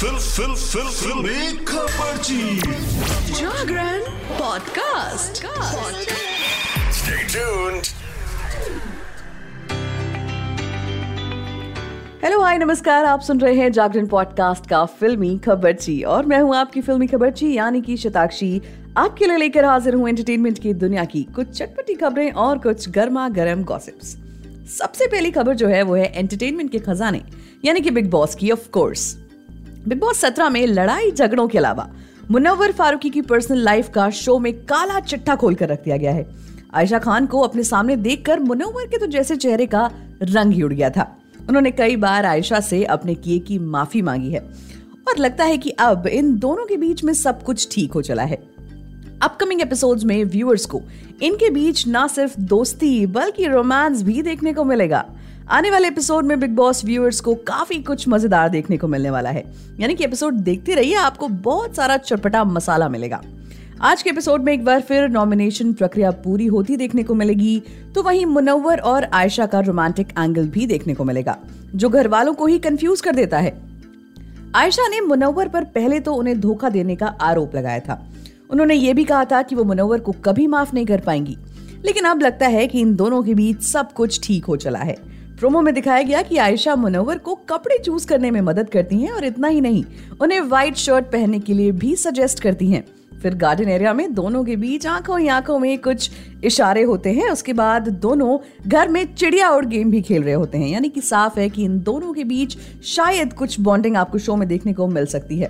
[0.00, 2.58] Fill फिल फिल फिल्मी खबरची
[3.32, 4.00] Jagran
[4.38, 5.42] podcast.
[6.98, 7.90] Stay tuned.
[12.24, 16.56] Hello hi नमस्कार। आप सुन रहे हैं जागरण पॉडकास्ट का फिल्मी खबरची और मैं हूँ
[16.56, 18.60] आपकी फिल्मी खबरची यानी कि शताक्षी।
[18.96, 23.28] आपके लिए लेकर हाजिर हूँ एंटरटेनमेंट की दुनिया की कुछ चटपटी खबरें और कुछ गर्मा
[23.28, 24.16] गर्म गॉसिप्स
[24.78, 27.22] सबसे पहली खबर जो है वो है एंटरटेनमेंट के खजाने
[27.64, 29.16] यानी कि बिग बॉस की ऑफ़ कोर्स
[29.88, 31.88] बिग बॉस सत्रह में लड़ाई झगड़ों के अलावा
[32.30, 36.26] मुनव्वर फारूकी की पर्सनल लाइफ का शो में काला चिट्ठा खोलकर रख दिया गया है।
[36.74, 39.90] आयशा खान को अपने सामने देखकर मुनव्वर के तो जैसे चेहरे का
[40.22, 41.06] रंग ही उड़ गया था।
[41.48, 44.40] उन्होंने कई बार आयशा से अपने किए की माफ़ी मांगी है
[45.08, 48.22] और लगता है कि अब इन दोनों के बीच में सब कुछ ठीक हो चला
[48.22, 48.36] है।
[49.22, 50.82] अपकमिंग एपिसोड्स में व्यूअर्स को
[51.22, 55.04] इनके बीच ना सिर्फ़ दोस्ती, बल्कि रोमांस भी देखने को मिलेगा।
[55.50, 59.30] आने वाले एपिसोड में बिग बॉस व्यूअर्स को काफ़ी कुछ मज़ेदार देखने को मिलने वाला
[59.30, 59.42] है।
[59.80, 63.20] यानी कि एपिसोड देखते रहिए, आपको बहुत सारा चटपटा मसाला मिलेगा।
[63.82, 67.62] आज के एपिसोड में एक बार फिर नॉमिनेशन प्रक्रिया पूरी होती देखने को मिलेगी
[67.94, 71.36] तो वहीं मुनव्वर और आयशा का रोमांटिक एंगल भी देखने को मिलेगा,
[71.74, 73.52] जो घर वालों को ही कंफ्यूज कर देता है।
[74.54, 78.02] आयशा ने मुनव्वर पर पहले तो उन्हें धोखा देने का आरोप लगाया था।
[78.50, 81.36] उन्होंने ये भी कहा था कि वो मुनव्वर को कभी माफ़ नहीं कर पाएँगी,
[81.84, 85.10] लेकिन अब लगता है कि इन दोनों के बीच सब कुछ ठीक हो चला है।
[85.40, 89.10] प्रोमो में दिखाया गया कि आयशा मुनव्वर को कपड़े चूज़ करने में मदद करती हैं
[89.10, 89.84] और इतना ही नहीं,
[90.22, 92.84] उन्हें व्हाइट शर्ट पहनने के लिए भी सजेस्ट करती हैं।
[93.22, 96.10] फिर गार्डन एरिया में दोनों के बीच आँखों आँखों में कुछ
[96.44, 100.58] इशारे होते हैं। उसके बाद दोनों घर में चिड़िया और गेम भी खेल रहे होते
[100.58, 104.36] हैं। यानी कि साफ़ है कि इन दोनों के बीच शायद कुछ बॉन्डिंग आपको शो
[104.36, 105.48] में देखने को मिल सकती है।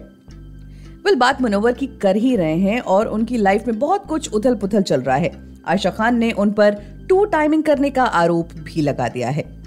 [1.05, 4.55] बिल बात मनोवर की कर ही रहे हैं और उनकी लाइफ में बहुत कुछ उथल
[4.55, 5.33] पुथल चल रहा है।
[5.67, 6.77] आयशा खान ने उन पर
[7.09, 9.60] टू टाइमिंग करने का आरोप भी लगा दिया है।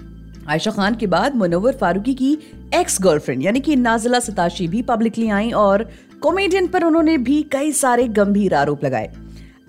[0.48, 2.32] आयशा खान के बाद मुनव्वर फारूकी की
[2.74, 5.88] एक्स गर्लफ्रेंड यानी कि नाजिला सताशी भी पब्लिकली आई और
[6.20, 9.12] कॉमेडियन पर उन्होंने भी कई सारे गंभीर आरोप लगाए।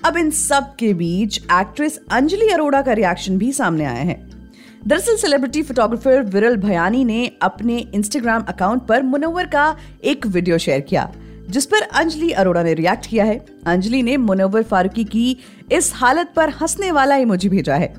[0.06, 4.24] अब इन सब के बीच एक्ट्रेस अंजलि अरोड़ा का रिएक्शन भी सामने आया है।
[4.88, 10.82] दरअसल सेलिब्रिटी फोटोग्राफर विरल भयानी ने अपने इंस्टाग्राम अकाउंट पर मुनव्वर का एक वीडियो शेयर
[10.82, 11.12] किया,
[11.50, 15.38] जिस पर अंजलि अरोड़ा ने रिएक्ट किया है। अंजलि ने मुनव्वर फारूकी की
[15.72, 17.94] इस हालत पर हंसने वाला इमोजी भेजा है।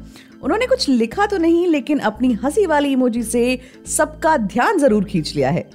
[0.47, 5.35] उन्होंने कुछ लिखा तो नहीं लेकिन अपनी हँसी वाली इमोजी से सबका ध्यान ज़रूर खींच
[5.37, 5.71] लिया है।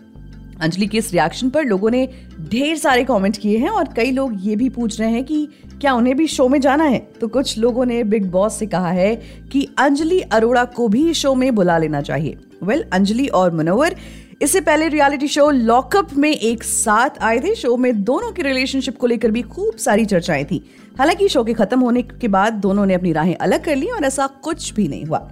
[0.62, 2.10] अंजलि के इस रिएक्शन पर लोगों ने
[2.50, 5.48] ढेर सारे कमेंट किए हैं और कई लोग ये भी पूछ रहे हैं कि
[5.82, 7.00] क्या उन्हें भी शो में जाना है?
[7.22, 9.16] तो कुछ लोगों ने बिग बॉस से कहा है
[9.52, 13.96] कि अंजलि अरोड़ा को भी शो में बुला लेना चाहिए। वेल well, अंजलि और मनोवर
[14.42, 18.98] इससे पहले रियलिटी शो लॉकअप में एक साथ आए थे। शो में दोनों की रिलेशनशिप
[18.98, 22.86] को लेकर भी खूब सारी चर्चाएँ थी। हालाँकि शो के खत्म होने के बाद दोनों
[22.86, 25.32] ने अपनी राहें अलग कर ली और ऐसा कुछ भी नहीं हुआ।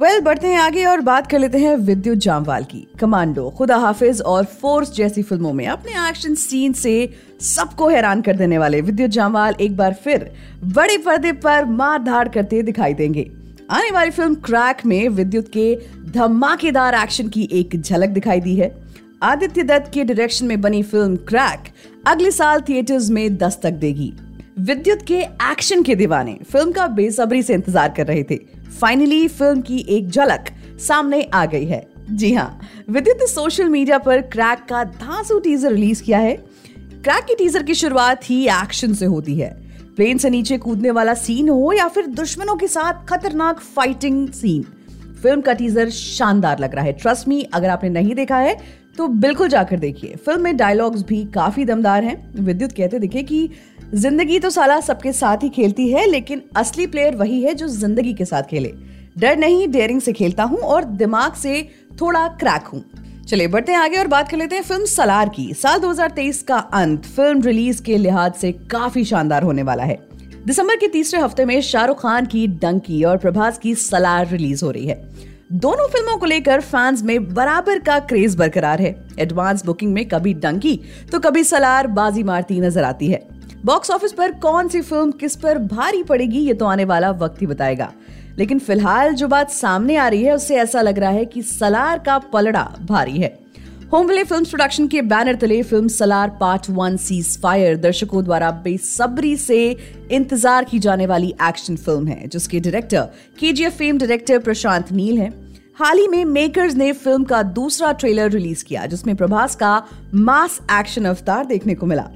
[0.00, 3.76] वेल well, बढ़ते हैं आगे और बात कर लेते हैं विद्युत जामवाल की। कमांडो खुदा
[3.76, 8.80] हाफिज और फोर्स जैसी फ़िल्मों में अपने एक्शन सीन से सबको हैरान कर देने वाले
[8.80, 10.32] विद्युत जामवाल एक बार फिर
[10.64, 13.30] बड़े पर्दे पर मार धाड़ करते दिखाई देंगे।
[13.70, 15.74] आने वाली फ़िल्म क्रैक में विद्युत के
[16.12, 18.70] धमाकेदार एक्शन की एक झलक दिखाई दी है।
[19.22, 21.68] आदित्य दत्त के डायरेक्शन में बनी फ़िल्म क्रैक
[22.06, 24.12] अगले साल थिएटर्स में दस्तक देगी।
[24.60, 25.18] विद्युत के
[25.50, 28.36] एक्शन के दीवाने फ़िल्म का बेसब्री से इंतज़ार कर रहे थे।
[28.80, 33.98] फाइनली फ़िल्म की एक झलक सामने आ गई है। जी हाँ विद्युत ने सोशल मीडिया
[33.98, 38.94] पर क्रैक का धांसू टीजर रिलीज़ किया है। क्रैक की टीजर की शुरुआत ही एक्शन
[38.94, 39.56] से होती है।
[39.98, 44.62] प्लेन से नीचे कूदने वाला सीन हो या फिर दुश्मनों के साथ खतरनाक फाइटिंग सीन
[45.22, 48.56] फ़िल्म का टीजर शानदार लग रहा है। ट्रस्ट मी अगर आपने नहीं देखा है
[48.98, 53.48] तो बिल्कुल जाकर देखिए। फ़िल्म में डायलॉग्स भी काफ़ी दमदार हैं। विद्युत कहते दिखे कि
[53.94, 58.14] ज़िंदगी तो साला सबके साथ ही खेलती है, लेकिन असली प्लेयर वही है जो ज़िंदगी
[58.14, 58.72] के साथ खेले।
[59.18, 61.62] डर नहीं डेयरिंग से खेलता हूँ और दिमाग से
[62.00, 62.84] थोड़ा क्रैक हूँ।
[63.28, 66.58] चलिए बढ़ते हैं आगे और बात कर लेते हैं फ़िल्म सलार की। साल 2023 का
[66.74, 69.98] अंत फ़िल्म रिलीज़ के लिहाज से काफ़ी शानदार होने वाला है।
[70.46, 74.70] दिसंबर के तीसरे हफ़्ते में शाहरुख खान की डंकी और प्रभास की सलार रिलीज़ हो
[74.70, 74.96] रही है।
[75.54, 80.34] दोनों फ़िल्मों को लेकर फैंस में बराबर का क्रेज बरकरार है। एडवांस बुकिंग में कभी
[80.36, 80.78] डंकी
[81.12, 83.26] तो कभी सलार बाजी मारती नज़र आती है।
[83.64, 87.40] बॉक्स ऑफ़िस पर कौन सी फ़िल्म किस पर भारी पड़ेगी, ये तो आने वाला वक्त
[87.42, 87.92] ही बताएगा।
[88.38, 91.98] लेकिन फ़िलहाल जो बात सामने आ रही है, उससे ऐसा लग रहा है कि सलार
[91.98, 93.38] का पलड़ा भारी है।
[93.92, 96.96] होमले फ़िल्म प्रोडक्शन के बैनर तले film Salaar part one
[97.42, 97.76] ceasefire.
[97.76, 99.60] दर्शकों द्वारा बेसब्री से
[100.12, 103.08] इंतज़ार की जाने वाली एक्शन फ़िल्म है, जिसके डायरेक्टर
[103.40, 105.32] के फेम डायरेक्टर प्रशांत नील है।
[105.78, 109.82] हाल ही में मेकर्स ने फ़िल्म का दूसरा ट्रेलर रिलीज़ किया, जिसमें प्रभास का
[110.14, 112.08] मास एक्शन अवतार देखने को मिला।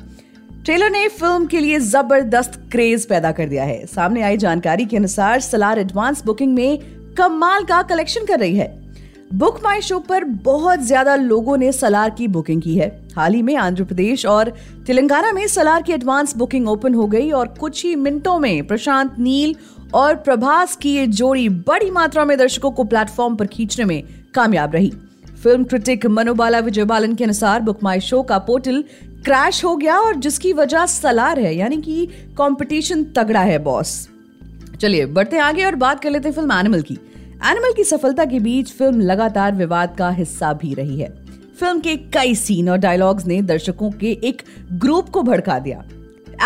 [0.65, 4.97] ट्रेलर ने फ़िल्म के लिए ज़बरदस्त क्रेज पैदा कर दिया है। सामने आई जानकारी के
[4.97, 6.79] अनुसार सलार एडवांस बुकिंग में
[7.19, 8.69] कमाल का कलेक्शन कर रही है।
[9.35, 13.43] बुक माई शो पर बहुत ज़्यादा लोगों ने सलार की बुकिंग की है। हाल ही
[13.43, 14.53] में आंध्र प्रदेश और
[14.87, 19.19] तेलंगाना में सलार की एडवांस बुकिंग ओपन हो गई और कुछ ही मिनटों में प्रशांत,
[19.19, 19.55] नील
[19.95, 24.03] और प्रभास की ये जोड़ी बड़ी मात्रा में दर्शकों को प्लेटफॉर्म पर खींचने में
[24.35, 24.93] कामयाब रही।
[25.43, 28.85] फ़िल्म क्रिटिक मनोबाला विजय बालन के अनुसार बुक माई शो का पोर्टल
[29.25, 32.07] क्रैश हो गया और जिसकी वजह सलार है, यानी कि
[32.39, 34.09] कंपटीशन तगड़ा है बॉस
[34.81, 36.95] चलिए, बढ़ते आगे और बात कर लेते हैं फ़िल्म एनिमल की.
[37.47, 41.09] एनिमल की सफलता के बीच फ़िल्म लगातार विवाद का हिस्सा भी रही है.
[41.61, 44.43] फ़िल्म के कई सीन और डायलॉग्स ने दर्शकों के एक
[44.73, 45.85] ग्रुप को भड़का दिया.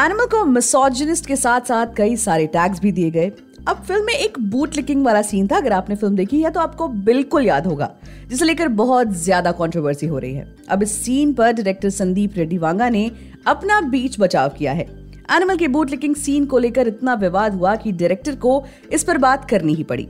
[0.05, 3.33] एनिमल को मिसोजिनिस्ट के साथ साथ कई सारे टैग्स भी दिए गए.
[3.67, 6.61] अब फ़िल्म में एक बूट लिकिंग वाला सीन था, अगर आपने फ़िल्म देखी है तो
[6.61, 7.91] आपको बिल्कुल याद होगा,
[8.29, 12.59] जिसे लेकर बहुत ज़्यादा कंट्रोवर्सी हो रही है। अब इस सीन पर डायरेक्टर संदीप रेड्डी
[12.59, 13.11] वांगा ने
[13.47, 14.87] अपना बीच बचाव किया है।
[15.31, 19.19] एनिमल के बूट लिकिंग सीन को लेकर इतना विवाद हुआ कि डायरेक्टर को इस पर
[19.19, 20.07] बात करनी ही पड़ी।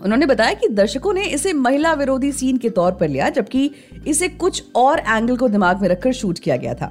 [0.00, 3.70] उन्होंने बताया कि दर्शकों ने इसे महिला विरोधी सीन के तौर पर लिया, जबकि
[4.06, 6.90] इसे कुछ और एंगल को दिमाग में रखकर शूट किया गया था।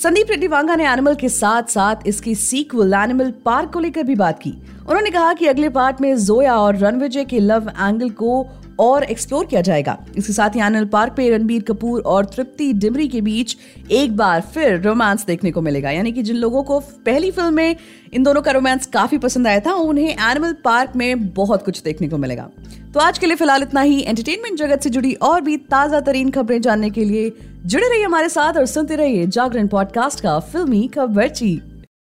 [0.00, 4.14] संदीप रेड्डी वांगा ने एनिमल के साथ साथ इसकी सीक्वल एनिमल पार्क को लेकर भी
[4.14, 4.50] बात की।
[4.80, 8.46] उन्होंने कहा कि अगले पार्ट में जोया और रणविजय के लव एंगल को
[8.80, 13.08] और एक्सप्लोर किया जाएगा। इसके साथ ही एनिमल पार्क पे रणबीर कपूर और तृप्ति डिमरी
[13.08, 13.56] के बीच
[13.90, 17.76] एक बार फिर रोमांस देखने को मिलेगा। यानी कि जिन लोगों को पहली फ़िल्म में
[18.12, 22.08] इन दोनों का रोमांस काफ़ी पसंद आया था, उन्हें एनिमल पार्क में बहुत कुछ देखने
[22.08, 22.48] को मिलेगा।
[22.94, 26.30] तो आज के लिए फ़िलहाल इतना ही। एंटरटेनमेंट जगत से जुड़ी और भी ताज़ा तरीन
[26.30, 27.32] खबरें जानने के लिए
[27.66, 31.69] जुड़े रहिए हमारे साथ और सुनते रहिए जागरण पॉडकास्ट का फिल्मी खबर